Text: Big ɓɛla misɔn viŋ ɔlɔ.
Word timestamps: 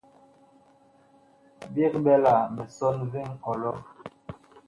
Big 1.73 1.93
ɓɛla 2.03 2.33
misɔn 2.55 2.97
viŋ 3.11 3.29
ɔlɔ. 3.49 3.71